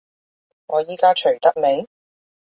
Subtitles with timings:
[0.65, 1.87] 我依家除得未？